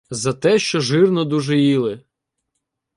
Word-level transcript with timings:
За 0.09 0.33
те, 0.33 0.59
що 0.59 0.79
жирно 0.81 1.25
дуже 1.25 1.57
їли 1.57 2.03